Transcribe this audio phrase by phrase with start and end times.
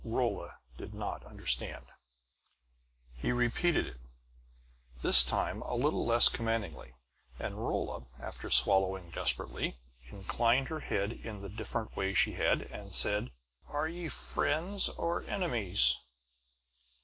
[0.03, 1.85] Rolla did not understand.
[3.13, 3.99] He repeated it,
[5.03, 6.95] this time a little less commandingly;
[7.37, 9.77] and Rolla, after swallowing desperately,
[10.07, 13.29] inclined her head in the diffident way she had, and said:
[13.67, 15.99] "Are ye friends or enemies?"